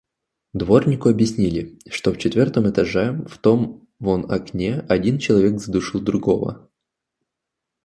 [0.53, 6.67] Дворнику объяснили, что в четвертом этаже, в том вон окне, один человек задушил другого.